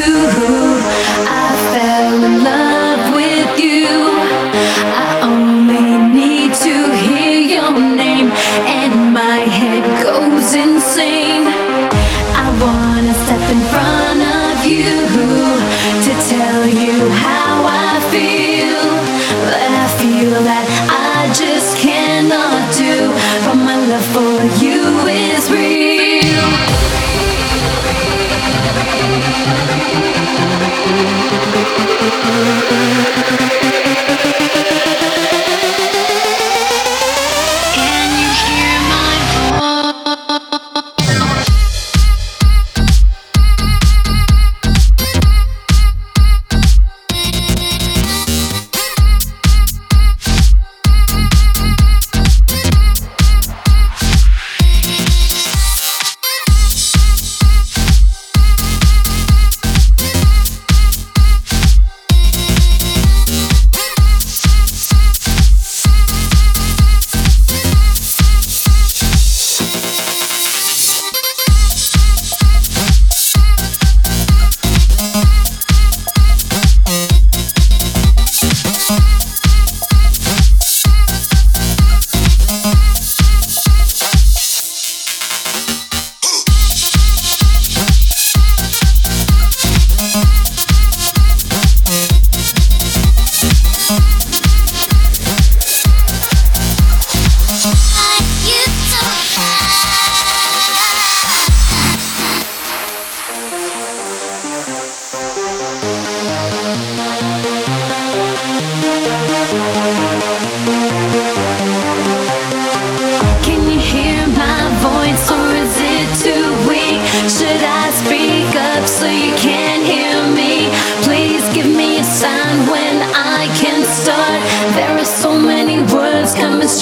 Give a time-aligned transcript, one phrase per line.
[0.00, 0.61] do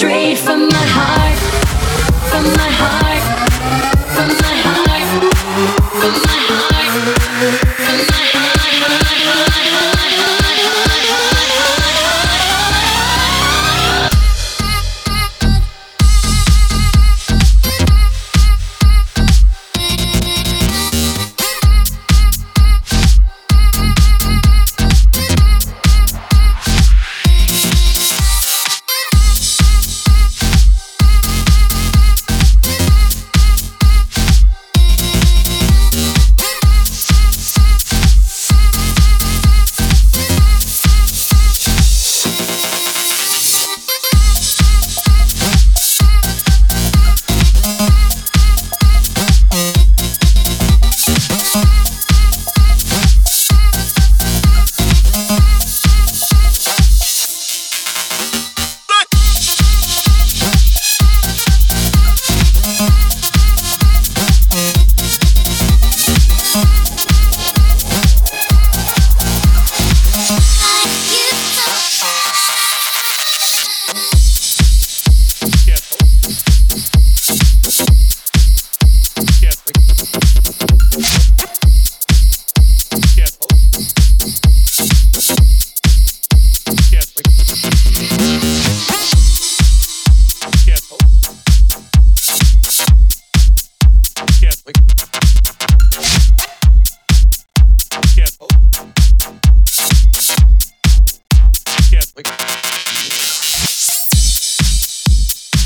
[0.01, 1.37] straight from my heart,
[2.31, 2.80] from my heart.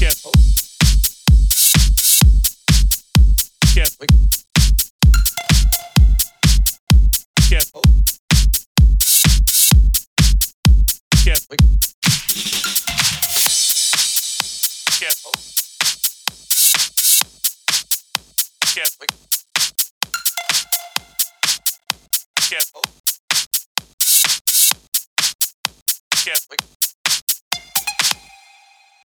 [0.05, 0.21] Get.
[0.23, 0.37] like
[3.73, 3.89] Get.
[7.49, 7.65] Get.
[26.23, 26.41] Get.
[26.49, 26.74] Get.